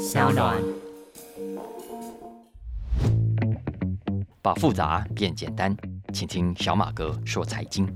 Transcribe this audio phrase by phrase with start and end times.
[0.00, 0.56] 小暖。
[4.40, 5.76] 把复杂变简单，
[6.10, 7.86] 请听小马哥说财经。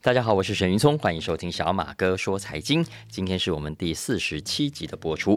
[0.00, 2.86] 大家好，我是沈云聪，欢迎收听小马哥说财经。
[3.08, 5.34] 今天是我们第四十七集的播出。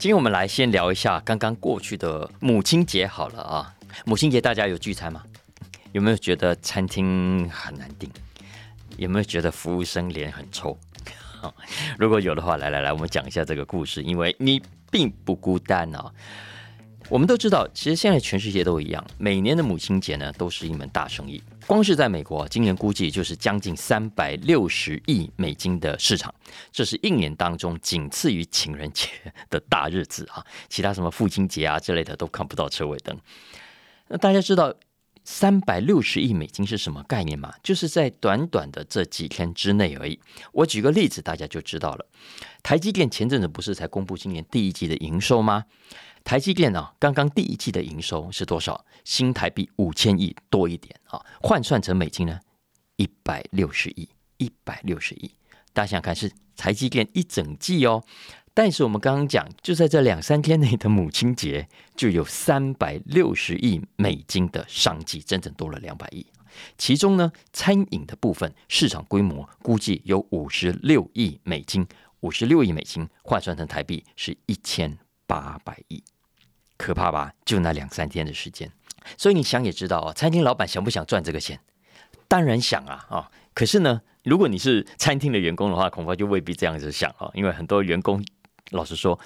[0.00, 3.76] 今天我们来先聊一下刚刚过去的母亲节好了啊。
[4.04, 5.22] 母亲节大家有聚餐吗？
[5.92, 8.10] 有没有觉得餐厅很难订？
[8.96, 10.76] 有没有觉得服务生脸很臭？
[11.98, 14.62] 如果有的话，来来来，我们讲一下这个故事，因为你。
[14.88, 16.10] 并不孤单啊！
[17.08, 21.42] 我们都知道，其实现在全世界都一样，每年的母亲节呢都是一门大生意。
[21.66, 26.32] 光是在美国，今年估计就是将近三百六十亿美金的市场，
[26.70, 29.08] 这是一年当中仅次于情人节
[29.50, 30.46] 的大日子啊！
[30.68, 33.14] 其他什么父亲节啊之类的都看不到车尾灯。
[34.06, 34.72] 那大家知道？
[35.26, 37.52] 三百六十亿美金是什么概念吗？
[37.60, 40.18] 就是在短短的这几天之内而已。
[40.52, 42.06] 我举个例子，大家就知道了。
[42.62, 45.64] 台积电前阵子不是才公布今年第一季的营收吗？
[46.22, 48.84] 台积电呢，刚刚第一季的营收是多少？
[49.04, 52.38] 新台币五千亿多一点啊，换算成美金呢，
[52.94, 55.32] 一百六十亿，一百六十亿。
[55.72, 58.04] 大家想看，是台积电一整季哦。
[58.56, 66.24] 但是我们刚刚讲，就在这两三天内的母亲节，就有三百六十亿美金的商机，整整多了两百亿。
[66.78, 71.86] 其中呢，餐饮的部分市场规模估计有五十六亿美金，
[72.20, 76.02] 五十六亿美金换算成台币是一千八百亿，
[76.78, 77.34] 可怕吧？
[77.44, 78.72] 就那两三天的时间。
[79.18, 81.60] 所以你想也知道啊，餐厅老板想不想赚这个钱？
[82.26, 83.30] 当然想啊啊！
[83.52, 88.24] 可是呢，如果你是餐厅的员工的话，恐怕就未必这样子想啊，因为很多员工。
[88.70, 89.18] 老实说，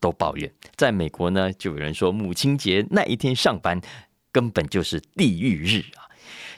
[0.00, 0.52] 都抱怨。
[0.76, 3.80] 在美国呢，就有人说母亲节那一天上班
[4.32, 6.08] 根本就是地狱日啊。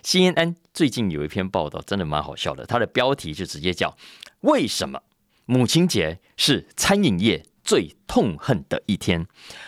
[0.02, 2.64] CNN 最近有一篇报道，真的蛮好笑的。
[2.64, 3.96] 它的标题就直接叫
[4.40, 5.02] “为什么
[5.44, 9.26] 母亲节是餐饮业最痛恨的一天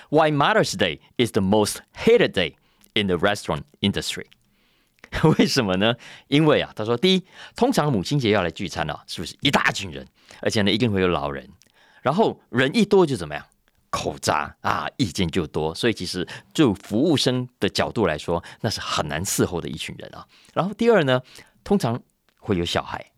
[0.08, 2.54] ”？Why Mother's Day is the most hated day
[2.94, 4.26] in the restaurant industry？
[5.38, 5.94] 为什么呢？
[6.28, 7.22] 因为啊，他说，第一，
[7.54, 10.06] 通常母亲节要来聚餐啊，是不是一大群人？
[10.40, 11.46] 而且呢，一定会有老人。
[12.02, 13.46] 然后人一多就怎么样，
[13.88, 20.26] 口杂啊，意见就多，所以其实就服务生的角度来说，那是很难伺候的一群人啊。
[20.52, 21.22] 然后第二呢，
[21.62, 22.02] 通常
[22.38, 23.12] 会有小孩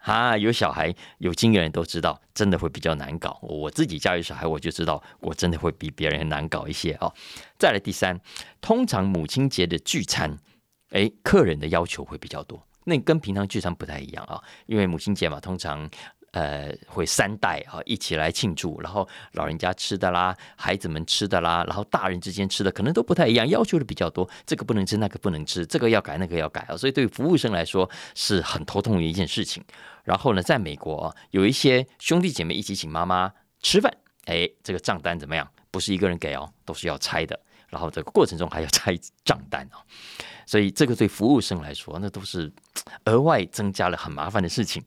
[0.00, 3.38] 啊，有小孩有经验人都知道，真的会比较难搞。
[3.42, 7.12] 我自己家有小孩，我就知道我真的会比别人难搞一些啊。
[7.58, 8.18] 再来第三，
[8.60, 10.38] 通常母亲节的聚餐，
[10.90, 15.90] 哎，客人的要求会比较多，那跟平常聚餐不太一样啊，因为母亲节嘛，通常。
[16.34, 29.62] 呃，会三代啊一起来庆祝，然后老人家吃的啦，孩子们吃的啦，然后大人之间吃的可能都不太一样，要求的比较多，这个不能吃，那个不能吃，这个要改，那个要改啊，所以对于服务生来说是很头痛的一件事情。
[30.02, 35.48] 然后呢，在美国有一些兄弟姐妹一起请妈妈吃饭，哎，这个账单怎么样？
[35.70, 39.78] 不是一个人给哦，都是要拆的，然后这个过程中还要拆账单哦，
[40.46, 42.52] 所以这个对服务生来说，那都是
[43.04, 44.82] 额外增加了很麻烦的事情。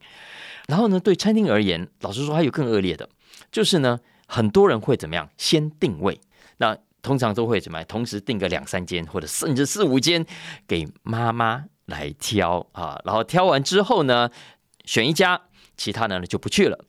[0.66, 3.08] 然后呢，对餐厅而言，老实说还有更恶劣的，
[3.50, 5.28] 就是呢，很多人会怎么样？
[5.36, 6.20] 先定位，
[6.58, 7.86] 那通常都会怎么样？
[7.86, 10.26] 同时订个两三间，或者甚至四五间，
[10.66, 13.00] 给妈妈来挑啊。
[13.04, 14.30] 然后挑完之后呢，
[14.84, 15.40] 选一家，
[15.76, 16.84] 其他的呢就不去了。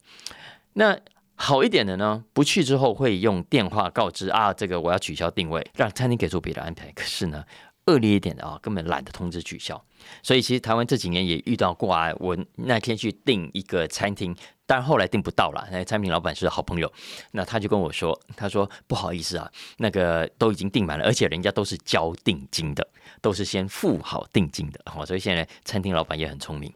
[0.74, 1.00] 那
[1.42, 6.92] 好一点的呢，不去之后会用电话告知啊，这个我要取消定位，让餐厅给出别的安排。
[6.92, 7.46] 可是呢，
[7.86, 9.82] 恶劣一点的啊，根本懒得通知取消。
[10.22, 15.68] 所以其实台湾这几年也遇到过啊，我那天去订一个餐厅，但后来订不到了。
[15.72, 16.92] 那餐厅老板是好朋友，
[17.32, 22.88] 那他就跟我说，他说不好意思啊，那个都已经订满了，而且人家都是交定金的，
[23.22, 24.80] 都是先付好定金的。
[24.86, 26.74] 好，所以现在餐厅老板也很聪明。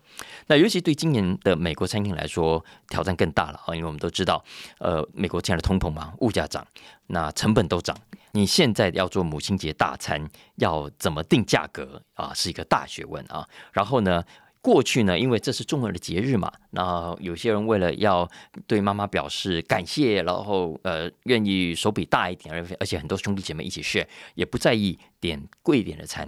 [0.48, 4.44] 那尤其对今年的美国餐厅来说，挑战更大了啊，因为我们都知道，
[4.80, 6.66] 呃，美国现在的通膨嘛，物价涨，
[7.08, 7.96] 那成本都涨。
[8.36, 12.34] 你现在要做母亲节大餐，要怎么定价格啊？
[12.34, 13.48] 是一个大学问啊。
[13.72, 14.24] 然后呢，
[14.60, 18.28] 过去呢，因为这是重要的节日嘛，那有些人为了要
[18.66, 26.28] 对妈妈表示感谢，然后呃，愿意手笔大一点，而而且很多兄弟姐妹一起 share，也不在意点贵一点的餐。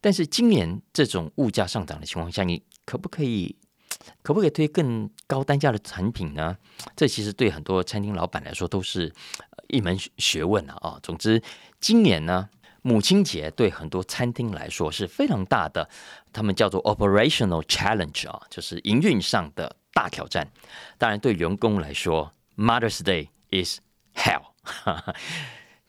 [0.00, 3.56] 但是今年这种物价上涨的情况下，你可不可以？
[4.22, 6.56] 可不可以推更高单价的产品呢？
[6.96, 9.12] 这其实对很多餐厅老板来说都是
[9.68, 10.76] 一门学问啊！
[10.80, 11.42] 啊，总之，
[11.80, 12.48] 今年呢，
[12.82, 15.88] 母亲节对很多餐厅来说是非常大的，
[16.32, 20.46] 他们叫做 operational challenge 啊，就是营运上的大挑战。
[20.98, 23.78] 当然，对员工来说，Mother's Day is
[24.14, 24.52] hell。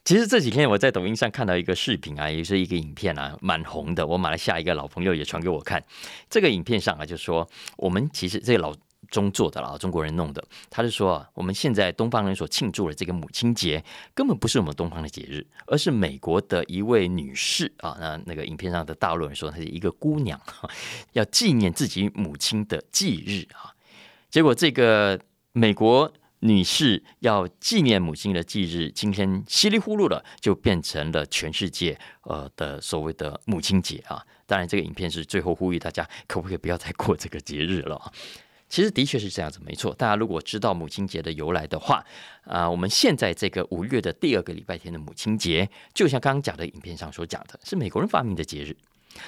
[0.03, 4.05] 其实这几天我在抖音上看到一个视频啊，也是一个影片啊，蛮红的。
[4.05, 5.81] 我马来西亚一个老朋友也传给我看。
[6.29, 8.75] 这个影片上啊，就说我们其实这个老
[9.09, 10.43] 中做的啦，中国人弄的。
[10.69, 13.81] 他是说啊，我们现在东方人所庆祝的这个母亲节，
[14.13, 17.95] 根本不是我们东方的节日，而是美国的一位女士啊。
[17.97, 20.37] 那那个影片上的大陆人说，她是一个姑娘，
[21.13, 23.71] 要纪念自己母亲的忌日啊。
[24.29, 25.17] 结果这个
[25.53, 26.11] 美国
[26.43, 34.21] 女士要纪念母亲的忌日，今天稀里糊涂的就变成了全世界呃的所谓的母亲节啊。
[34.45, 38.11] 当然，这个影片是最后呼吁大家，可不可以不要再过这个节日了？
[38.67, 39.93] 其实的确是这样子，没错。
[39.93, 42.03] 大家如果知道母亲节的由来的话，
[42.43, 48.75] 啊，我们现在这个五月的第二个礼拜天的母亲节，就像刚刚讲的影片上所讲的，是美国人发明的节日。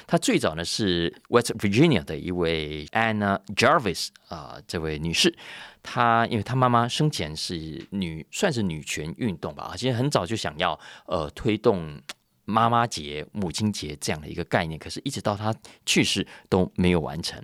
[0.07, 5.35] 她最早呢是 West Virginia 的一位 Anna Jarvis 啊，这位女士，
[5.83, 12.01] 她因为她妈妈生前是女，算是女权运动吧，其实很早就想要呃推动。
[12.47, 15.51] 妈妈节、母亲节这样的一个概念，可是一直到她
[15.83, 17.43] 去世都没有完成。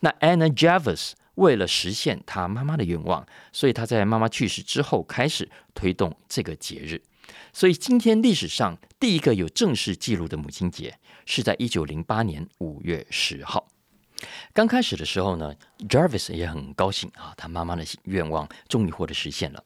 [0.00, 7.00] 那 Anna Jarvis 为了实现她妈妈的愿望，所以她在妈妈去世之后开始推动这个节日。
[7.52, 13.68] 所以今天历史上第一个有正式记录的母亲节是在一九零八年五月十号。
[14.52, 15.54] 刚开始的时候呢
[15.88, 19.62] ，Jarvis 也很高兴啊，他妈妈的愿望终于获得实现了。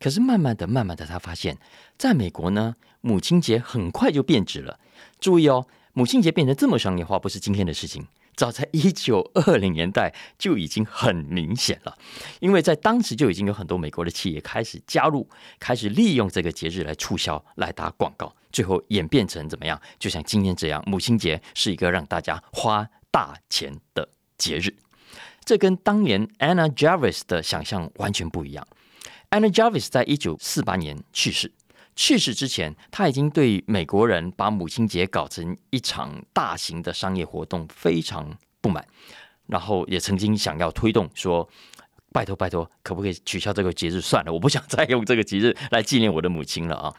[0.00, 1.58] 可是慢慢的、慢慢的，他发现，
[1.96, 2.76] 在美国呢。
[3.00, 4.80] 母亲节很快就变质了。
[5.20, 8.04] 注意哦，母亲节变成这么商业化，不是今天的事情。
[8.38, 11.98] 早在一九二零年代就已经很明显了，
[12.38, 19.80] 因为在当时就已经有很多美国的企业开始加入，开始利用这个节日来促销、来打广告，最后演变成怎么样？
[19.98, 24.72] 就像今天这样，母亲节是一个让大家花大钱的节日。
[25.44, 28.64] 这跟当年 Anna Jarvis 的想象完全不一样。
[29.30, 31.50] Anna Jarvis 在一九四八年去世。
[31.98, 38.86] 去世之前，他已经对美国人把母亲节搞成一场大型的商业活动非常不满，
[39.48, 41.48] 然后也曾经想要推动说
[42.14, 44.32] ：“拜托拜托，可不可以取消这个节日算了？
[44.32, 46.94] 我不想再用这个节日来纪念我的母亲了啊！”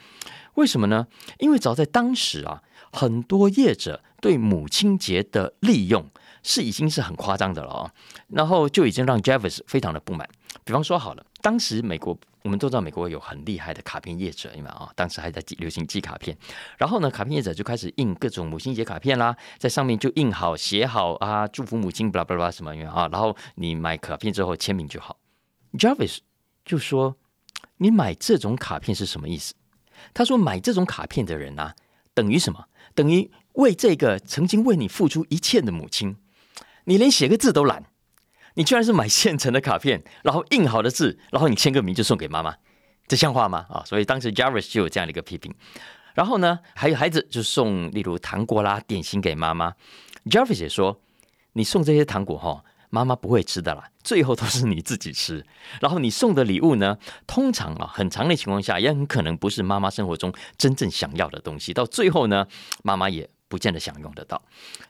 [0.56, 1.07] 为什么呢？
[1.38, 2.62] 因为早在当时啊，
[2.92, 6.12] 很多业者对母亲节的利用
[6.44, 7.94] 是已经是很夸张的了啊，
[8.28, 10.28] 然后就已经让 Jeffers 非常的不满。
[10.66, 12.19] 比方说好了，当时美国。
[12.44, 16.38] 我们都知道美国有很厉害的卡片业者，因为啊，当时还在流行寄卡片。
[16.77, 23.09] 然后呢，卡片业者就开始印各种母亲节卡片啦，在上面就印好、写好啊，祝福母亲，巴拉巴拉什么啊。
[23.12, 25.18] 然后你买卡片之后签名就好。
[25.74, 26.19] Jarvis
[26.63, 27.18] 就说
[27.77, 29.53] ：“你买这种卡片是什么意思？”
[30.13, 31.75] 他说：“买这种卡片的人啊，
[32.13, 32.65] 等于什么？
[32.95, 36.15] 等于为这个曾经为你付出一切的母亲，
[36.86, 37.83] 你连写个字都懒。”
[38.59, 42.53] 你居然是买现成的卡片，然后印好的字，然后你签个名就送给妈妈，
[43.07, 43.65] 这像话吗？
[43.69, 45.56] 啊，所以当时 Jarvis 就有这样的一个批评。
[46.13, 49.73] 然后呢，还有孩子就送例如糖果啦、点心给妈妈。
[50.25, 51.00] Jarvis 也说，
[51.53, 55.45] 你送这些糖果哈，妈妈不会吃的啦，最后都是你自己吃。
[55.79, 61.73] 然后你送的礼物呢，通常啊，很长的情况下也很可能不是妈妈生活中真正想要的东西。
[61.73, 62.45] 到最后呢，
[62.83, 63.29] 妈妈也。
[63.50, 64.42] 不见得享用得到，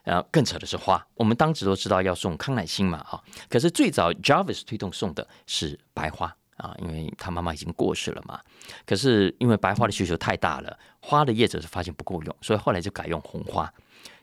[0.04, 1.04] 呃，更扯的是花。
[1.14, 3.20] 我们当时都知道要送康乃馨嘛，啊。
[3.48, 8.38] 可是最早 Jarvis 推动送的是白花啊，因为他妈妈已经过世了嘛。
[8.86, 13.72] 可是因为白花的需求太大了，花的叶子是发现不够用，所以后来就改用红花。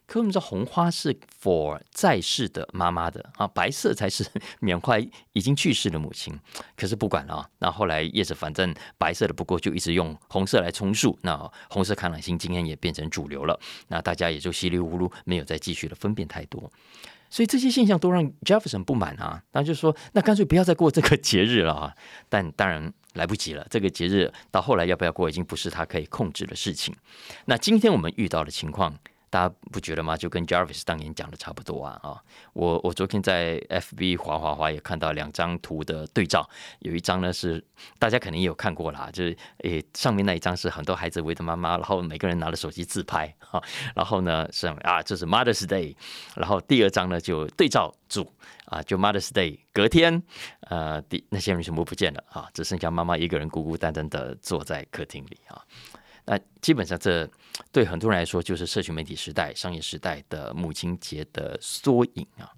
[0.08, 4.26] 可我们知道红花是 for 在世的妈妈的啊，白色才是
[4.62, 6.34] 缅怀已经去世的母亲。
[6.78, 11.20] 可是不管了啊，那后来叶子反正白色的不过就一直用红色来充数。
[11.24, 16.72] 那红色康乃馨今天也变成主流了，那大家也就稀里糊涂没有再继续的分辨太多。
[17.30, 21.94] 所以这些现象都让 Jefferson 不满啊，那就说那干脆不要再过这个节日了啊。
[22.30, 26.96] 但当然来不及了，这个节日到后来要不要过已经不是他可以控制的事情。
[27.44, 28.98] 那今天我们遇到的情况。
[29.30, 30.16] 大家不觉得吗？
[30.16, 32.00] 就跟 Jarvis 当年讲的差不多啊！
[32.02, 32.22] 啊，
[32.54, 37.64] 我我昨天在 FB 滑滑滑也看到两张图的对照，有一张呢是
[38.00, 43.62] 大家肯定也有看过啦，就是诶上面那一张是很多孩子围着妈妈，然后每个人拿着手机自拍啊，
[43.96, 45.96] 然后呢是啊这是 Mother's Day，
[46.36, 48.32] 然后第二张呢就对照组
[48.66, 50.24] 啊，就 Mother's Day 隔天，
[50.62, 55.62] 呃，第那些人全部不见了啊，只剩下妈妈一个人孤孤单单的坐在客厅里啊。
[56.28, 57.28] 那基本上，这
[57.72, 62.52] 对很多人来说，就是社群媒体时代、商业时代的母亲节的缩影啊。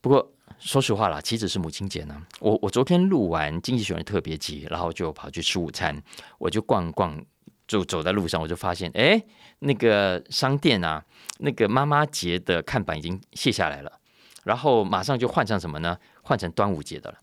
[0.00, 2.20] 不过，说实话啦，岂止是母亲节呢？
[2.40, 6.02] 我我昨天录完《经济学人》特别集，然后就跑去吃午餐，
[6.38, 7.22] 我就逛逛，
[7.68, 9.22] 就走在路上，我就发现，哎，
[9.58, 11.04] 那个商店啊，
[11.40, 14.00] 那个妈妈节的看板已经卸下来了，
[14.44, 15.98] 然后马上就换成什么呢？
[16.22, 17.18] 换成端午节的了。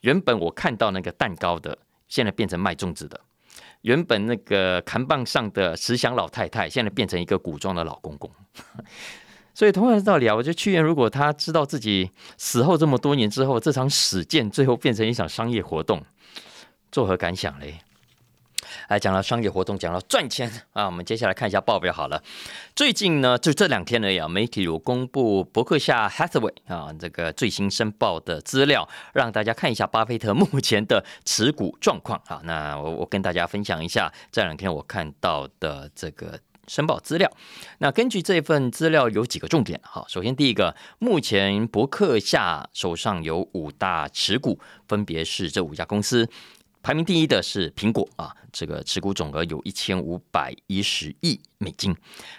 [0.00, 3.20] 原本我看到那个蛋糕的，现在变成卖粽子的。
[3.82, 8.30] 原本那个扛棒上的慈祥老太太，现在变成一个古装的老公公，
[9.54, 16.02] 所以同样的道理啊，我觉得屈原如果他知道自己死后这么多年之后，这场史剑最后变成一场商业活动，
[16.90, 17.78] 作何感想嘞？
[18.88, 22.22] 哎，讲了商业活动，讲了赚钱啊，我们接下来看一下报表好了。
[22.74, 32.40] 最近呢，就这两天而已啊，媒体有公布伯克夏 Hathaway 啊这个最新申报的资料，让大家看一下巴菲特目前的持股状况啊。
[32.44, 37.30] 那我我跟大家分享一下这两天我看到的这个申报资料。
[37.78, 40.04] 那根据这份资料有几个重点哈。
[40.08, 44.58] 首先第一个，目前伯克夏手上有五大持股，
[44.88, 46.28] 分别是这五家公司。
[46.86, 51.92] 排名第一的是苹果啊，这个持股总额有一千五百一十亿美金。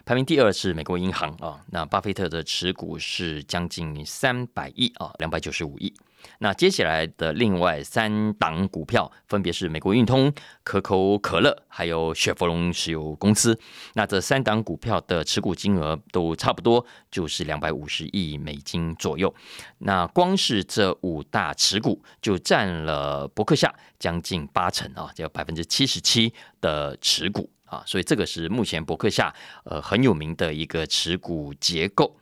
[0.06, 5.94] 排名第二是美国银行啊，那巴菲特的持股是将近三百亿啊，两百九十五亿。
[6.40, 10.32] 那接下来的另外三档股票分别是美国运通、
[10.64, 13.60] 可口可乐，还有雪佛龙石油公司。
[13.94, 19.34] 那这三档股票的持股金额都差不多，就是两百五十亿美金左右。
[19.80, 27.84] 那光是这五大持股就占了伯克夏将近八成啊，就百分之七十七的持股啊。
[27.86, 32.18] 所以这个是目前伯克夏呃很有名的一个持股结构。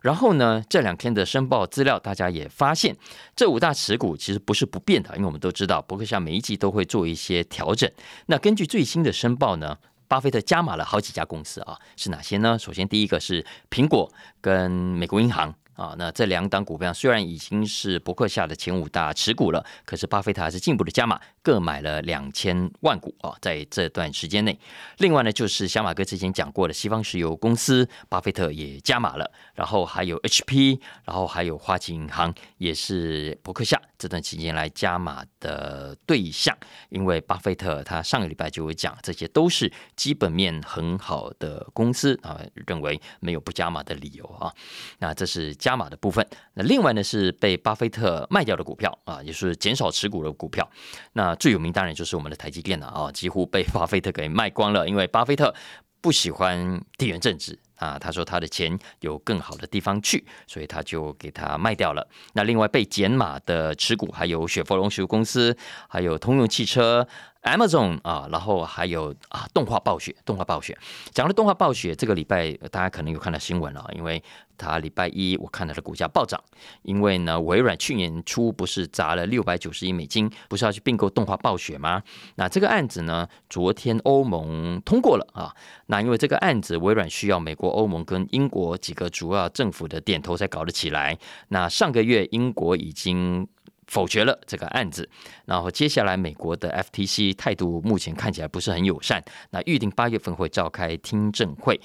[0.00, 2.96] 然后呢，这两天的申报资料，大家也发现，
[3.36, 7.90] 这五大持股其实不是不变的，因为我们都知道，伯克夏每一季都会做一些调整。
[8.26, 9.76] 那根据最新的申报呢，
[10.08, 12.58] 巴菲特加码了好几家公司啊，是哪些呢？
[12.58, 15.54] 首先第一个是苹果跟美国银行。
[15.80, 24.60] 啊，那这两档股票虽然已经是伯克下的前五大持股了，可是巴菲特还是进一步的加码，各买了两千万股啊，在这段时间内。
[24.98, 36.56] 另外呢，就是小马哥之前讲过的西方石油公司，巴菲特也加码了，然后还有 HP，然后还有花旗银行，也是伯克下这段期间来加码的对象。
[36.88, 44.54] 因为巴菲特他上个礼拜就会讲，这些都是基本面很好的公司啊，认为没有不加码的理由啊。
[45.00, 45.80] 那这是加。
[45.80, 50.70] 码的部分，那另外呢是被巴菲特卖掉的股票啊，也是减少持股的股票。
[51.14, 55.54] 那最有名当然就是我们的台积电了啊，几乎被巴菲特给卖光了，因为巴菲特
[56.02, 62.06] 不喜欢地缘政治啊，他说他的钱有更好的地方去，所以他就给他卖掉了。
[62.34, 65.56] 那另外被减码的持股还有雪佛龙石油公司，
[65.88, 67.06] 还有通用汽车。
[67.42, 70.76] Amazon 啊，然后还有啊，动画暴雪，动画暴雪。
[71.12, 74.22] 讲了动画暴雪，这个礼拜大家可能有看到新闻了，因为
[74.58, 76.38] 它礼拜一我看到的股价暴涨，
[76.82, 82.02] 因为呢，微软去年初不是砸了六百九十亿美金，不是要去并购动画暴雪吗？
[82.34, 85.56] 那这个案子呢，昨天欧盟通过了啊。
[85.86, 91.18] 那因为这个案子，微软需要美国、欧盟跟英国几个主要政府的点头才搞得起来。
[91.48, 93.48] 那上个月英国已经。
[93.90, 95.08] 否决了这个案子，
[95.44, 99.20] 然后接下来美国的 FTC 态度目前看起来不是很友善，
[99.50, 101.78] 那预定八月份会召开听证会。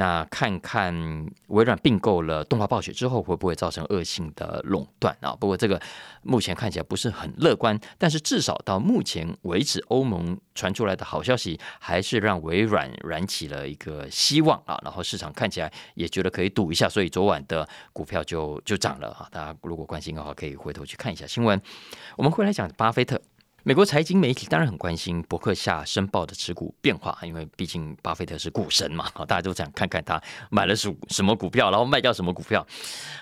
[0.00, 5.36] 那看看微软并购了动画暴雪之后，会不会造成恶性的垄断啊？
[5.38, 5.78] 不过这个
[6.22, 14.80] 目前看起来不是很乐观，但是至少到目前为止，欧盟传出来的好消息还是让微软燃起了一个希望啊。
[14.82, 19.28] 然后市场看起来也觉得可以赌一下，所以昨晚的股票就就涨了啊。
[19.30, 21.60] 大家如果关心的话，可以回头去看一下新闻。
[22.16, 23.20] 我们会来讲巴菲特。
[23.62, 32.66] 美国财经媒体当然很关心伯克夏申报的持股变化，因为毕竟巴菲特是股神嘛， 大家都想看看他买了什什么股票，然后卖掉什么股票。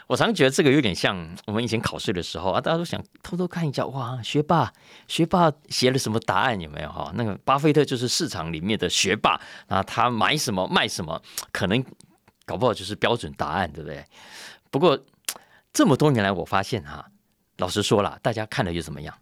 [0.06, 4.72] 我常觉得这个有点像我们以前考试的时候啊，大家都想偷偷看一下，哇，学霸，
[5.08, 7.10] 学霸写了什么答案有没有哈？
[7.16, 11.84] 那个巴菲特就是市场里面的学霸啊，他买什么卖什么，可能
[12.46, 14.04] 搞不好就是标准答案，对不对？
[14.70, 14.96] 不过
[15.72, 17.04] 这么多年来，我发现哈，
[17.56, 19.12] 老实说了，大家看了又怎么样？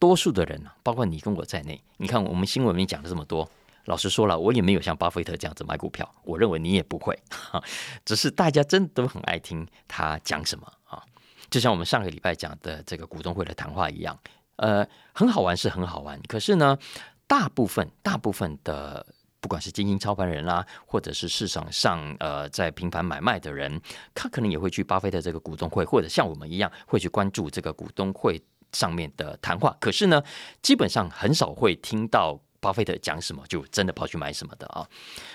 [0.00, 3.48] 多数的人包括你跟我在内，你看我们新闻里面讲了这么多，
[3.84, 7.16] 老实说了，我也没有像巴菲特这样子买股票，我认为你也不会，
[8.04, 11.04] 只是大家真的都很爱听他讲什么啊，
[11.50, 14.18] 就像我们上个礼拜讲的这个股东会的谈话一样，
[14.56, 16.78] 呃，很好玩是很好玩，可是呢，
[17.26, 19.06] 大部分大部分的
[19.38, 23.78] 不管是精英操盘人啦，或者是市场上呃在频繁买卖的人，
[24.14, 28.42] 他可能也会去巴菲特这个股东会，或者像我们一样会去关注这个股东会。
[28.72, 30.22] 上面的谈话，可是呢，
[30.62, 34.86] 基本上很少会听到巴菲特讲什么，就真的跑去买什么的啊。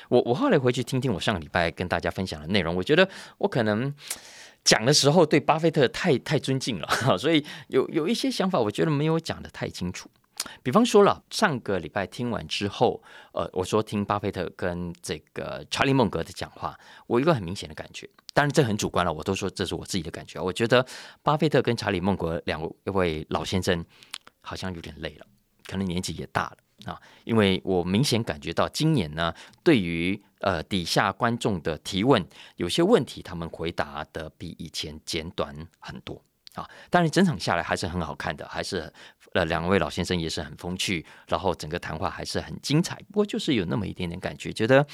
[0.10, 3.94] 我我后来回去听听我上个礼拜跟大家分享的内容，我觉得我可能
[4.64, 6.88] 讲的时候对巴菲特太太尊敬了，
[7.18, 10.10] 所以有有一些想法，我觉得没有讲的太清楚。
[10.64, 13.02] 比方说了，上个礼拜听完之后，
[13.34, 20.42] 呃，我说听巴菲特跟这个查理孟格的讲话，我一个很明显的感觉，当然这很主观了，我都说这是我自己的感觉。
[20.42, 20.86] 我觉得
[21.24, 23.86] 巴菲特跟查理孟格两位老先生
[24.42, 25.26] 好像有点累了，
[25.68, 29.34] 可能年纪也大了啊，因为我明显感觉到今年呢，
[29.64, 32.24] 对于呃底下观众的提问，
[32.58, 36.22] 有些问题他们回答的比以前简短很多
[36.54, 36.70] 啊。
[36.90, 38.92] 当然整场下来还是很好看的，还是
[39.36, 42.96] 呃两位老先生也是很风趣，然后整个谈话还是很精彩。
[43.12, 44.88] 不过就是有那么一点点感觉，觉得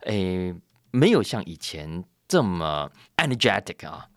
[0.00, 0.54] 诶
[0.90, 4.08] 没有像以前这么 energetic 啊。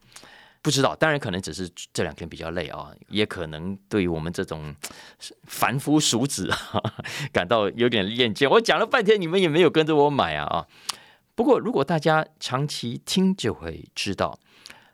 [0.59, 4.75] 不知道，当然可能只是这两天比较累啊，也可能对于我们这种
[5.43, 6.51] 凡夫俗子
[7.31, 8.49] 感到有点厌倦。
[8.49, 10.67] 我讲了半天，你们也没有跟着我买啊啊！
[11.35, 14.37] 不过如果大家长期听，就会知道，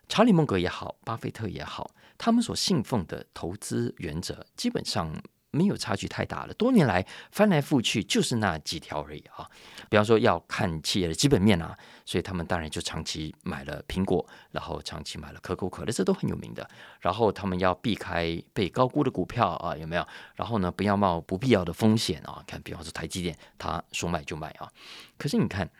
[0.06, 1.90] 查理孟格也好，巴菲特也好，
[2.24, 5.14] 他们所信奉的投资原则，基本上。
[5.50, 9.48] 没有差距太大了，多年来翻来覆去就是那几条而已啊。
[9.88, 16.68] 比方说要看企业的基本面啊，所以他们当然就长期买了苹果，然后长期买了可口可乐，这都很有名的。
[16.98, 20.04] 然后他们要避开被高估的股票啊，有没有？
[20.34, 22.42] 然后呢，不要冒不必要的风险啊。
[22.48, 24.68] 看，比方说台积电，他说买就买啊。
[25.16, 25.70] 可是你看。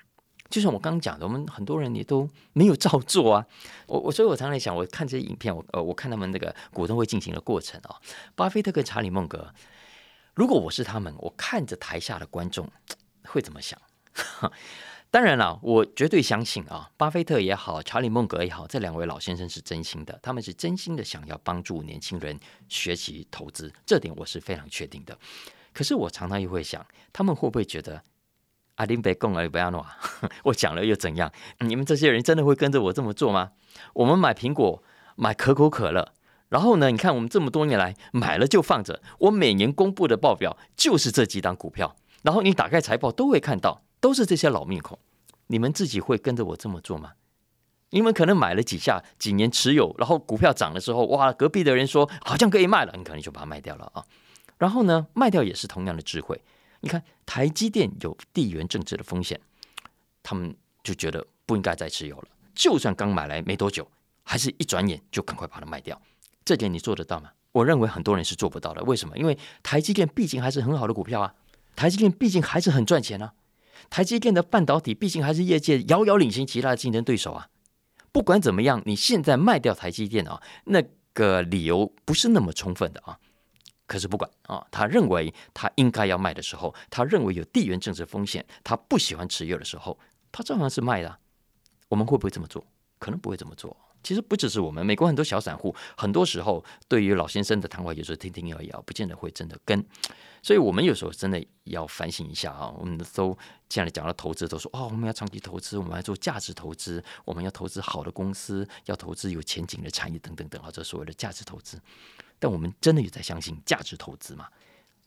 [0.50, 3.46] 就像我刚刚讲的，我们很多人也都没有照做啊。
[3.88, 7.96] 我我所以，我常常想，我看这些影片，我呃，我看他们那个股东会进行的过程啊。
[8.34, 9.52] 巴菲特跟查理孟格，
[10.34, 12.70] 如果我是他们，我看着台下的观众
[13.26, 13.80] 会怎么想？
[15.10, 25.16] 当然了，我绝对相信啊，巴菲特也好，查理孟格也好，这两位老先生是真心的，他们是真心的想要帮助年轻人学习投资，这点我是非常确定的。
[25.72, 28.02] 可是我常常又会想，他们会不会觉得？
[28.76, 29.86] 阿林贝贡尔不要诺，
[30.44, 31.30] 我讲了又怎样？
[31.60, 33.52] 你们这些人真的会跟着我这么做吗？
[33.94, 34.82] 我们买苹果，
[35.16, 36.12] 买可口可乐，
[36.48, 36.90] 然后呢？
[36.90, 44.98] 你看我们这么多年来买了就放着，我每年公布的报表就是这几档股票，然后你打开财报都会看到，都是这些老面孔。
[45.48, 47.12] 你们自己会跟着我这么做吗？
[47.90, 54.04] 你们可能买了几下，几年持有，然后股票涨的时候，哇，隔壁的人说好像可以卖了，你可能就把它卖掉了啊。
[54.58, 56.40] 然后呢，卖掉也是同样的智慧。
[56.84, 59.40] 你看，台积电有地缘政治的风险，
[60.22, 62.28] 他们就觉得不应该再持有了。
[62.54, 63.90] 就算刚买来没多久，
[64.22, 66.00] 还是一转眼就赶快把它卖掉。
[66.44, 67.30] 这点你做得到吗？
[67.52, 68.82] 我认为很多人是做不到的。
[68.84, 69.16] 为什么？
[69.16, 71.34] 因为台积电毕竟还是很好的股票啊，
[71.74, 73.32] 台积电毕竟还是很赚钱啊。
[73.88, 77.48] 台积电的半导体毕竟还是业界遥遥领先其他的竞争对手啊。
[78.12, 83.18] 不管怎么样，你现在卖掉台积电啊，那个理由不是那么充分的啊。
[83.86, 89.98] 可是不管啊，他认为他应该要卖的时候，他认为有地缘政治风险，他不喜欢持有的时候，
[90.32, 91.18] 他照样是卖的。
[91.88, 92.66] 我们会不会这么做？
[92.98, 93.76] 可能不会这么做。
[94.02, 99.82] 其实不只是我们，美国很多小散户，很多时候对于老先生的谈话，有时候听听而已啊，不见得会真的跟。
[100.42, 102.70] 所以我们有时候真的要反省一下啊。
[102.78, 111.80] 我们都既然讲到投资，都说哦，我们要长期投资，我们要做价值投资，我们要投资好的公司，要投资有前景的产业等等等啊，这所谓的价值投资。
[112.44, 114.46] 但我们真的有在相信价值投资吗？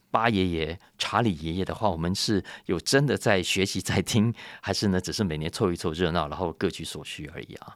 [0.10, 7.76] 巴爷爷、查理爷爷的话，我们是有真的在学习、在听，还是呢，只是每年凑一凑热闹，然后各取所需而已啊？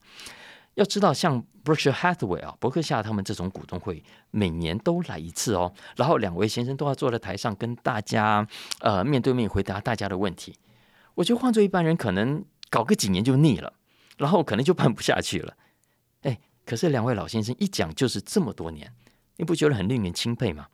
[0.73, 5.71] 要知道，像 Berkshire Hathaway 啊，伯克夏他们这种股东会，每年都来一次哦。
[5.95, 8.47] 然后两位先生都要坐在台上，跟大家
[8.79, 10.55] 呃面对面回答大家的问题。
[11.13, 13.73] 我觉得换做一般人，可能搞个几年就腻了，
[14.17, 15.55] 然后可能就办不下去了。
[16.21, 18.91] 哎，可是两位老先生一讲就是这么多年。
[19.37, 20.67] 你不觉得很令人钦佩吗？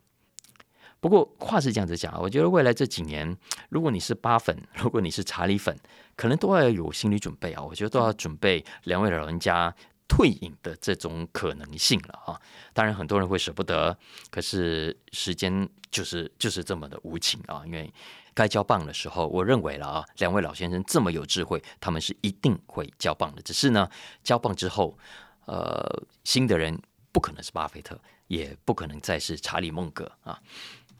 [1.00, 3.36] 不过话是这样子讲，我觉得未来这几年，
[3.68, 5.78] 如果你是八粉， 如果你是查理粉，
[6.16, 7.62] 可能都要有心理准备啊。
[7.62, 9.72] 我觉得都要准备两位老人家
[10.08, 12.40] 退隐的这种可能性了啊。
[12.72, 13.96] 当然，很多人会舍不得，
[14.28, 17.62] 可是时间就是就是这么的无情啊。
[17.64, 17.94] 因为
[18.34, 23.42] 该交棒的时候，我认为了啊，两位老先生这么有智慧，他们是一定会交棒的。
[23.42, 23.88] 只是呢，
[24.24, 24.98] 交棒之后，
[25.46, 26.76] 呃，新的人
[27.12, 27.96] 不可能是巴菲特。
[28.28, 30.38] 也不可能再是查理孟格啊！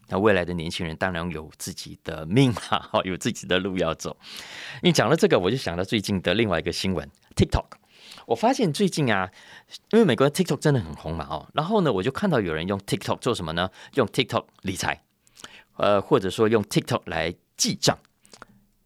[0.09, 4.17] 那未来的年轻人当然有自己的命啊， 有自己的路要走。
[4.83, 7.67] 你讲了这个，我就想到最近的另外一个新闻：TikTok。
[8.27, 9.31] 我发现最近啊，
[9.93, 13.71] 因为美国的 TikTok 真的很红嘛哦，然后呢，我就看到有人用 TikTok 做什么呢？
[13.95, 15.03] 用 TikTok 理财，
[15.77, 17.99] 呃，或者说用 TikTok 来记账，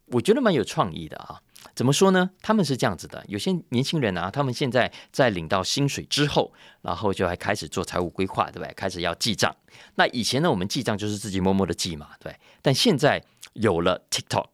[0.07, 1.41] 我觉得蛮有创意的啊。
[1.75, 2.29] 怎么说呢？
[2.41, 8.73] 他们是这样子的，有些年轻人啊，他们现在在领到薪水之后，然后就还开始做财务规划，对不对？
[8.75, 9.55] 开始要记账。
[9.95, 12.35] 那以前呢，我们记账就是自己默默的记嘛，对。
[12.61, 14.47] 但现在有了 TikTok，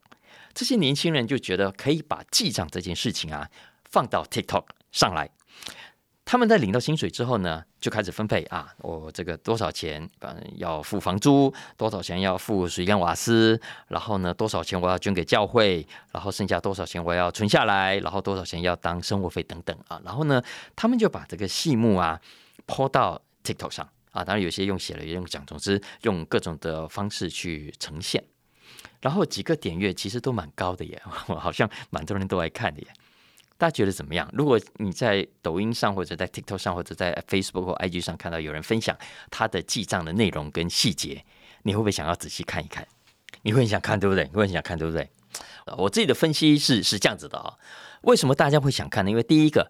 [0.54, 3.50] 这些年轻人就觉得可以把记账这件事情啊，
[3.84, 5.30] 放到 TikTok 上来。
[6.32, 20.40] 他们在领到薪水之后呢，就开始分配啊，我这个多少钱，反正要付房租，多少钱要付水电瓦斯，然后呢，多少钱我要捐给教会，然后剩下多少钱我要存下来，然后多少钱要当生活费等等啊，然后呢，
[20.76, 22.22] 他们就把这个细目啊
[22.68, 28.24] 抛到 TikTok 上啊，当然有些用写了，也用讲，总之用各种的方式去呈现
[29.02, 32.88] 然后几个点阅其实都蛮高的耶， 好像蛮多人都爱看的耶。
[33.60, 34.28] 大家觉得怎么样？
[34.32, 38.98] 如果你在抖音上或者在 TikTok 上或者在 Facebook 或 IG 上看到有人分享
[39.30, 41.26] 他的记账的内容跟细节，
[41.64, 42.88] 你会不会想要仔细看一看？
[43.42, 44.24] 你会很想看，对不对？
[44.24, 45.10] 你会很想看，对不对？
[45.78, 47.54] 我自己的分析是是这样子的啊。
[48.04, 49.12] 为什么大家会想看呢？
[49.12, 49.70] 因为第一个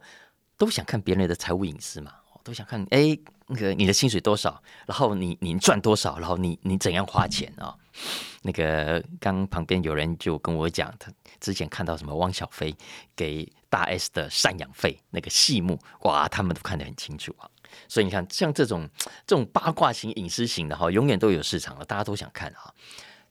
[0.56, 3.18] 都想看别人的财务隐私嘛，都想看哎，
[3.50, 7.76] 那个你的薪水多少，然后你你赚多少，然后你你怎样花钱啊？
[8.44, 12.74] 那个刚旁边有人就跟我讲，他之前看到什么汪小菲
[13.16, 17.50] 给大 S 的赡养费那个细目，哇，他们都看得很清楚啊。
[17.88, 18.88] 所以你看，像这种
[19.28, 22.74] 这种八卦型、隐私型的哈，永远都有市场了，大家都想看啊。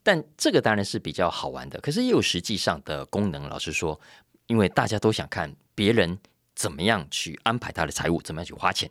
[0.03, 3.49] 但这个当然是比较好玩的，可是也有实际上的功能。
[3.49, 3.99] 老实说，
[4.47, 6.19] 因为大家都想看别人
[6.55, 8.91] 怎么样去安排他的财务，怎么样去花钱。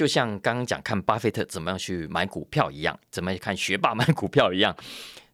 [0.00, 4.74] 就像刚刚讲看巴菲特怎么样去买股票一样，怎么看学霸买股票一样，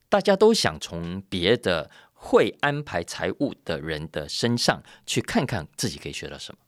[0.08, 6.58] 大家都想从别的会安排财务的人的身上去看看自己可以学到什么。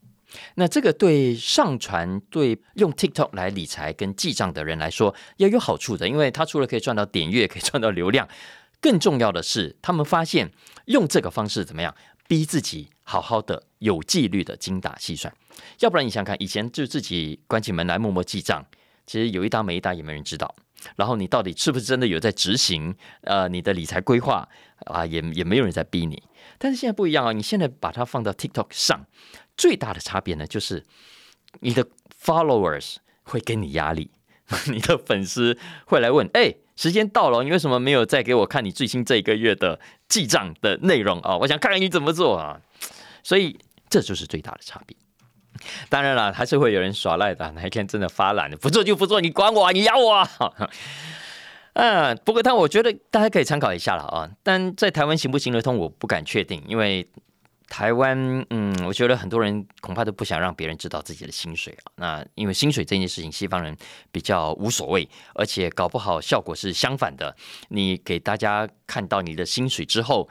[0.54, 8.28] 那这个对上传、对用 TikTok 来理财跟记账的人来说，也有好处的，因为他除了可以赚到点阅，可以赚到流量，
[8.80, 10.52] 更重要的是，他们发现
[10.84, 11.92] 用这个方式怎么样？
[12.28, 15.34] 逼自己好好的、有纪律的精打细算，
[15.80, 18.62] 要不然你想看，以前就自己关起门来默默记账，
[19.06, 20.54] 其实有一搭没一搭也没人知道。
[20.94, 22.94] 然后你到底是不是真的有在执行？
[23.22, 24.46] 呃，你的理财规划
[24.84, 26.22] 啊，也也没有人在逼你。
[26.58, 29.06] 但是现在不一样啊，你现在把它放到 TikTok 上，
[29.56, 30.84] 最大的差别呢，就是
[31.60, 31.86] 你的
[32.22, 34.10] followers 会给你压力，
[34.70, 36.54] 你的粉丝会来问：哎。
[36.78, 41.36] 时间到了，你为什么没有再给我看你最新这一个月的记账的内容啊？
[41.38, 42.60] 我想看看你怎么做啊！
[43.28, 43.54] 所以
[43.90, 44.96] 这就是最大的差别。
[45.90, 50.30] 当然了，还是会有人耍赖的，哪一天真的发懒，不做就不做，你管我，你咬我啊！
[51.74, 54.30] 嗯，不过但我觉得大家可以参考一下了啊。
[54.42, 57.06] 但在台湾行不行得通，我不敢确定，因为。
[57.68, 58.16] 台湾，
[58.50, 61.92] 嗯，我觉得很多人恐怕都不想让别人知道自己的薪水啊。
[61.96, 63.76] 那因为薪水这件事情，西方人
[64.10, 67.36] 比较无所谓，而且搞不好效果是相反的。
[67.68, 70.28] 你给大家看到你的薪水之后，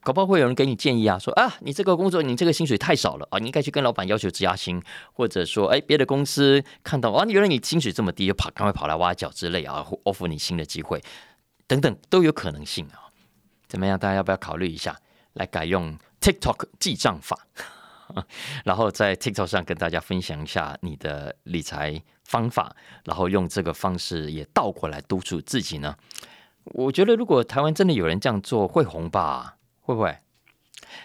[0.00, 4.82] 搞不好会有人给你建议啊，说啊，你这个工作你这个薪水太少了啊，你应该去跟老板要求加薪，
[5.14, 11.02] 或者说，哎，别的公司看到啊，原来你薪水这么低，就跑赶快跑来挖角之类啊，offer 你新的机会
[11.66, 13.08] 等等都有可能性啊。
[13.66, 13.98] 怎么样？
[13.98, 14.96] 大家要不要考虑一下，
[15.34, 17.38] 来改用？TikTok 记账法，
[18.64, 25.96] 然后在 TikTok 上跟大家分享一下你的理财方法，然后用这个方式也倒过来督促自己呢。
[26.64, 29.56] 我觉得如果台湾真的有人这样做，会红吧？
[29.80, 30.16] 会不会？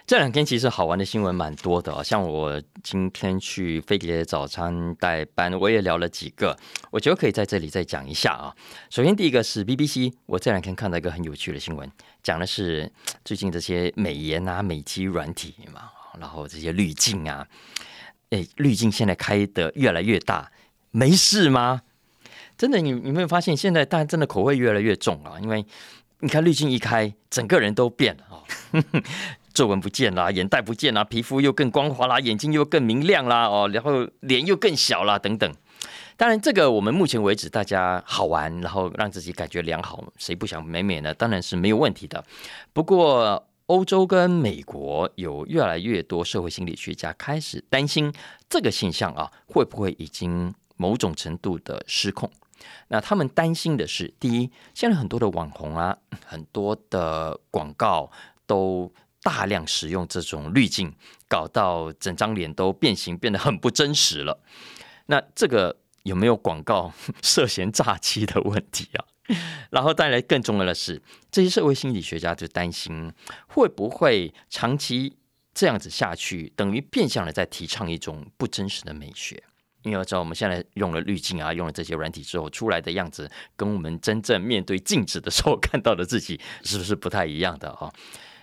[0.06, 6.58] 这两天其实好玩的新闻蛮多的啊，像我今天去飞碟早餐代班，我也聊了几个，
[6.92, 8.54] 我觉得可以在这里再讲一下啊。
[8.90, 11.90] 首先第一个是 BBC，我这两天看到一个很有趣的新闻，
[12.22, 12.92] 讲的是
[13.24, 17.48] 最近这些美颜啊、美肌软体嘛，然后这些滤镜啊，
[18.30, 20.52] 哎，滤镜现在开的越来越大，
[20.92, 21.82] 没事吗？
[22.58, 25.40] 真的，你你没有发现现在大家真的口味越来越重啊？
[25.42, 25.66] 因为
[26.20, 28.44] 你看滤镜一开，整个人都变了啊。
[29.54, 35.54] 皱纹不见啦，眼袋不见啦，皮肤又更光滑啦，眼睛又更明亮啦，哦，然后脸又更小啦，等等。
[36.18, 41.14] 当然，这个我们目前为止大家好玩，然后让自己感觉良好，谁不想美美呢？
[41.14, 42.24] 当然是没有问题的。
[42.72, 48.12] 不过，欧洲跟美国有越来越多社会心理学家开始担心
[48.50, 52.30] 这个现象啊，会不会已经某种程度的失控？
[52.88, 58.10] 那他们担心的是，第一，现在很多的网红啊，很多的广告
[58.48, 58.92] 都。
[59.24, 60.94] 大量使用这种滤镜，
[61.30, 64.38] 搞到整张脸都变形，变得很不真实了。
[65.08, 66.92] 那这个有没有广告
[67.24, 69.06] 涉嫌诈欺的问题啊？
[69.72, 73.14] 然后带来更重要的是，这些社会心理学家就担心，
[73.48, 75.16] 会不会长期
[75.54, 79.42] 这样子下去，等于变相的在提倡一种不真实的美学？
[79.84, 87.90] 因为要知道，我们现在用了滤镜啊，用了这些软体之后出来的样子，跟我们真正面对镜子的时候看到的自己，是不是不太一样的啊？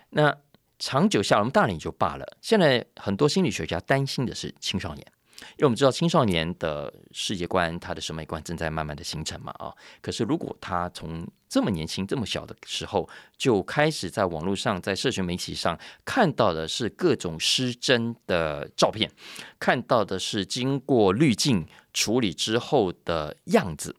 [0.09, 0.35] 那。
[0.81, 2.27] 长久下来，我们大人也就罢了。
[2.41, 5.07] 现在很多心理学家担心的是青少年，
[5.53, 9.53] 因为我们知道青少年的世界观、他的审美观正在慢慢的形成嘛。
[9.59, 19.11] 啊，可是如果他从这么年轻、这么小的时候就开始在网络上、在社群媒体上看到的是各种失真的照片，
[19.59, 23.95] 看到的是经过滤镜处理之后的样子，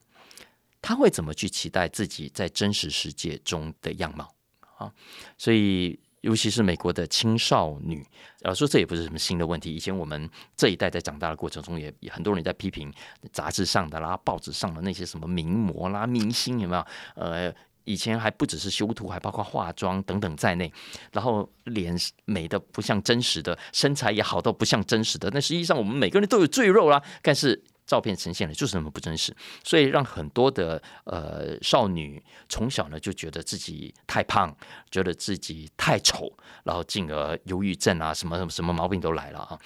[0.82, 4.34] 他会怎么去期待自己在真实世界中的样貌
[4.78, 4.92] 啊？
[5.38, 6.00] 所以。
[6.22, 8.06] 尤其是美国的青少女，
[8.44, 9.74] 呃，说这也不是什么新的问题。
[9.76, 12.92] 以前我们这一代在长大的过程中，也很多人在批评
[13.32, 16.86] 杂志上的啦、报纸上的那些什么名模啦、明星有没有？
[17.16, 17.54] 呃，
[17.84, 20.72] 以前还不只是修图，还包括化妆等等在内，
[21.12, 25.30] 然后脸美的不像真实的，身材也好到不像真实的。
[25.34, 27.60] 那实际上我们每个人都有赘肉啦，但是
[27.92, 34.56] 照片呈现的就是那么不真实，所以让很多的呃少女从小呢就觉得自己太胖，
[34.90, 36.32] 觉得自己太丑，
[36.64, 39.60] 然后进而忧郁症啊什么什么什么毛病都来了啊。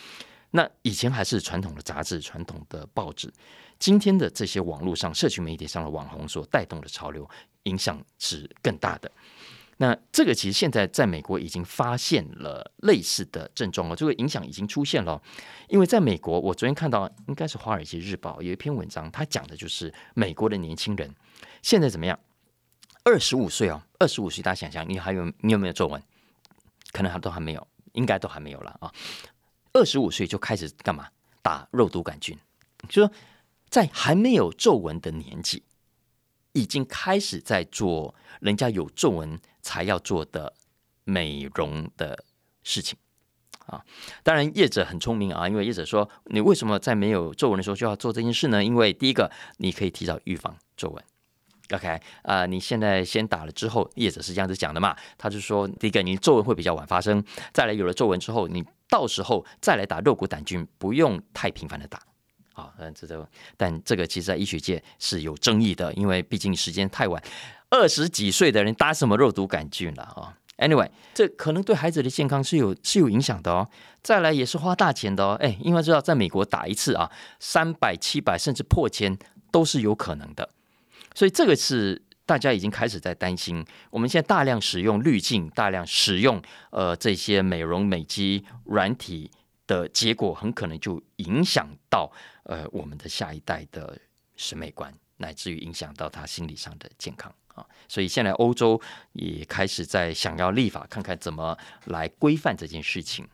[0.50, 3.32] 那以前还是传统的杂志、传统的报纸，
[3.78, 7.30] 今天的这些网络上、社群媒体上的网红所带动的潮流。
[7.66, 9.12] 影响是更大的。
[9.78, 15.22] 那这个其实现在在美国已经发现了类似的症状了，这个影响已经出现了。
[15.68, 21.14] 因为在美国，我昨天看到应该是《华尔街日报》有一篇文章，它讲的就是美国的年轻人
[21.62, 22.18] 现在怎么样？
[23.04, 26.02] 二十五岁哦，二十五岁，大家想想，你还有你有没有皱纹？
[26.94, 28.90] 可能还都还没有，应该都还没有了啊。
[29.74, 31.10] 二十五岁就开始干嘛？
[31.42, 32.38] 打肉毒杆菌，
[32.88, 33.14] 就说
[33.70, 35.64] 在还没有皱纹的年纪。
[36.54, 40.54] 已经开始在做人家有皱纹才要做的
[41.04, 42.24] 美容的
[42.62, 42.96] 事情
[43.66, 43.84] 啊！
[44.22, 48.64] 当然，业者很聪明啊，因为业者说，你为什么在没有皱纹的时候就要做这件事呢？
[48.64, 51.04] 因为第一个，你可以提早预防皱纹。
[51.72, 54.96] OK 啊，你现在先打了之后，业者是这样子讲的嘛？
[55.18, 57.20] 他就说，第一个，你皱纹会比较晚发生；
[57.52, 62.00] 再来，有了皱纹之后，你到时候再来打肉骨杆菌，不用太频繁的打。
[62.54, 67.22] 啊，嗯，这个，但这个其实在医学界是有争议的，因为毕竟时间太晚，
[67.76, 73.70] 二十几岁的人打什么肉毒杆菌了啊？Anyway，这可能对孩子的健康是有是有影响的哦。
[74.02, 75.38] 再来也是花大钱的哦。
[75.42, 79.18] 哎，因为知道在美国打一次啊，三百、七百甚至破千
[79.52, 80.50] 都是有可能的，
[81.14, 83.66] 所以这个是大家已经开始在担心。
[83.90, 89.30] 我们现在大量使用滤镜，大量使用呃这些美容美肌软体。
[89.68, 92.12] 的结果很可能就影响到
[92.44, 93.98] 呃我们的下一代的
[94.36, 97.66] 审美观，乃至于影响到他心理上的健康啊。
[97.88, 98.80] 所以现在欧洲
[99.14, 103.28] 也开始在想要立法，看看怎么来规范这件事情。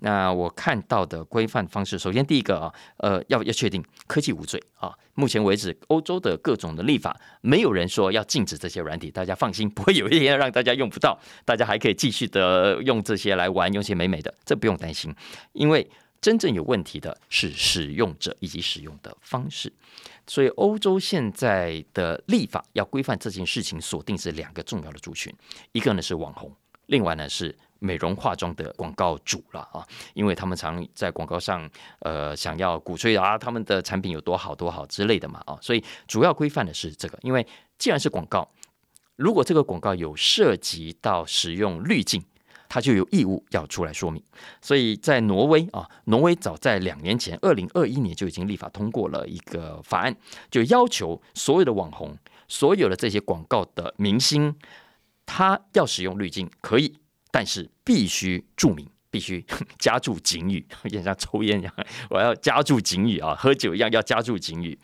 [0.00, 4.92] 那我看到的规范方式，首先第一个啊，呃，要要确定科技无罪啊。
[5.14, 15.12] 目前为止，欧洲的各种的立法，没有人说要禁止这些软体，大家放心，不会有一天让大家用不到，大家还可以继续的用这些来玩，用些美美的，这不用担心。
[15.54, 15.88] 因为
[16.20, 19.72] 真正有问题的是使用者以及使用的方式。
[20.26, 25.32] 所以欧洲现在的立法要规范这件事情，锁定是两个重要的族群，
[25.72, 26.54] 一个呢是网红，
[26.86, 27.56] 另外呢是。
[27.78, 37.18] 美容化妆的广告主了啊，因为他们常在广告上，呃，想要鼓吹啊，他们的产品有多好多好之类的嘛啊，所以主要规范的是这个。
[37.20, 38.50] 因为既然是广告，
[39.16, 42.24] 如果这个广告有涉及到使用滤镜，
[42.68, 44.22] 他就有义务要出来说明。
[44.60, 50.16] 所以在挪威啊，挪威早在两年前，二零二一年就已经立法通过了一个法案，
[50.50, 52.16] 就要求所有的网红、
[52.48, 54.54] 所有的这些广告的明星，
[55.24, 56.98] 他要使用滤镜可以。
[57.30, 59.44] 但是必须注明，必须
[59.78, 61.74] 加注警语， 有点像抽烟一样，
[62.08, 64.78] 我要加注警语啊，喝酒一样要加注警语，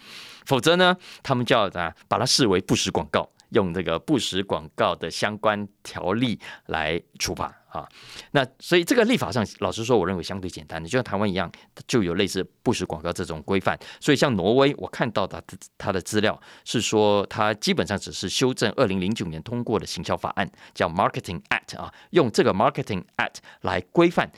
[0.44, 3.28] 否则呢，他们就要啊把它视为不实广告。
[3.52, 7.88] 用这个不实广告的相关条例来处罚啊，
[8.32, 11.50] 那所以这个立法上，老实说，我认为相对简单的，就像台湾一样，
[11.86, 13.78] 就有类似不实广告这种规范。
[13.98, 15.42] 所以像挪威，我看到的
[15.78, 24.30] 它的资料是说，它基本上只是修正二零零九年通过的行销法案，叫 Marketing Act 啊，用这个 Marketing Act 来规范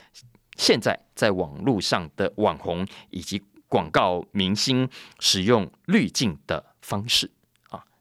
[0.57, 7.29] 现在在网络上的网红以及广告明星使用滤镜的方式。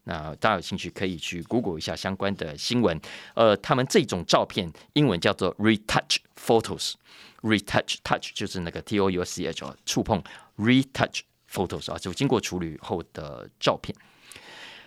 [0.06, 3.00] 那大家有兴趣可以去 Google 一下相关的新闻。
[3.36, 10.22] 呃，他们这种照片英文叫做 retouch photos，retouch touch 就是那个 T O U C H 触碰
[10.58, 13.96] retouch photos 啊，就经过处理后的照片。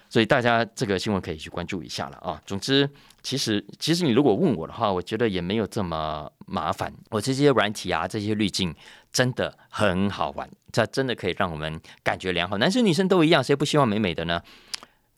[0.08, 2.40] 所以大家这个新闻可以去关注一下了啊。
[2.46, 2.88] 总之，
[3.22, 6.94] 其实其实你如果问我的话，我觉得也没有这么麻烦。
[7.10, 8.72] 我这些软体啊，这些滤镜
[9.10, 12.56] 真的很好玩，它真的可以让我们感觉良好。
[12.58, 14.40] 男生女生都一样，谁不希望美美的呢？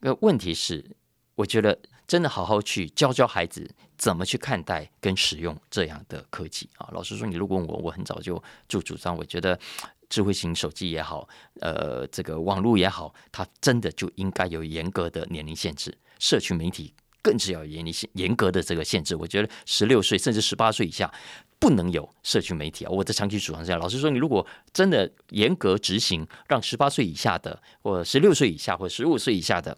[0.00, 0.84] 那问题是，
[1.34, 6.88] 我觉得真的好好去教教孩子怎么去看待跟使用这样的科技啊。
[6.92, 9.58] 老实说，你如果问我，我很早就就主张，我觉得
[10.08, 11.28] 智慧型手机也好，
[11.60, 15.96] 呃，这个网络也好，它真的就应该有严格的年龄限制。
[16.18, 16.94] 社区媒体
[17.28, 19.14] 更是要严厉严格的这个限制。
[19.14, 21.12] 我觉得十六岁甚至十八岁以下
[21.58, 22.90] 不能有社区媒体啊。
[22.90, 23.78] 我的长期主张这样。
[23.78, 29.76] 老实说，你如果真的严格执行，让十八岁以下的或十六岁以下或十五岁以下的，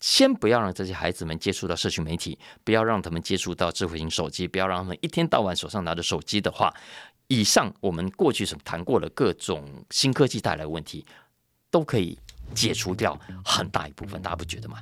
[0.00, 6.72] 先不要让这些孩子们接触到社区媒体，不要让他们接触到智慧型手机，不要让他们一天到晚手上拿着手机的话，
[7.28, 11.04] 以上我们过去所谈过的各种新科技带来的问题，
[11.70, 12.18] 都可以
[12.54, 14.22] 解除掉很大一部分。
[14.22, 14.78] 大家不觉得吗？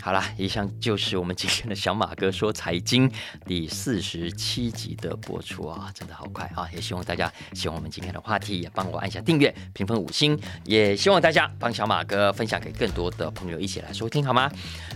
[0.00, 3.10] 好啦，以上就是我们今天的小马哥说财经
[3.46, 6.68] 第四十七集的播出啊，真的好快啊！
[6.74, 14.50] 也希望大家喜欢我们今天的话题，也帮我按下订阅、评分五星，也希望大家帮小马哥分享给更多的朋友一起来收听，好吗？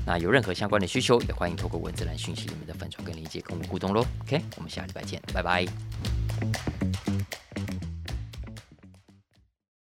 [0.05, 4.05] 那有任何相关的需求，也欢迎透过文字来讯息里面的粉传跟理解跟我们互动喽。
[4.23, 6.78] OK，我们下礼拜见，拜拜。